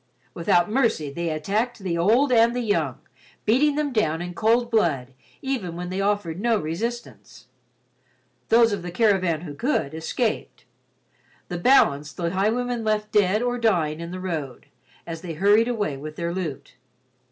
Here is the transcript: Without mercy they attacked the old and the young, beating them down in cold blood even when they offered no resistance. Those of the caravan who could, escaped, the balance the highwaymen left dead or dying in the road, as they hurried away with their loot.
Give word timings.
Without 0.33 0.67
mercy 0.67 1.11
they 1.11 1.29
attacked 1.29 1.77
the 1.77 1.95
old 1.95 2.31
and 2.31 2.55
the 2.55 2.61
young, 2.61 2.97
beating 3.45 3.75
them 3.75 3.93
down 3.93 4.19
in 4.19 4.33
cold 4.33 4.71
blood 4.71 5.13
even 5.43 5.75
when 5.75 5.89
they 5.89 6.01
offered 6.01 6.39
no 6.41 6.57
resistance. 6.57 7.45
Those 8.49 8.73
of 8.73 8.81
the 8.81 8.89
caravan 8.89 9.41
who 9.41 9.53
could, 9.53 9.93
escaped, 9.93 10.65
the 11.49 11.59
balance 11.59 12.11
the 12.13 12.31
highwaymen 12.31 12.83
left 12.83 13.11
dead 13.11 13.43
or 13.43 13.59
dying 13.59 13.99
in 13.99 14.09
the 14.09 14.19
road, 14.19 14.65
as 15.05 15.21
they 15.21 15.33
hurried 15.35 15.67
away 15.67 15.97
with 15.97 16.15
their 16.15 16.33
loot. 16.33 16.77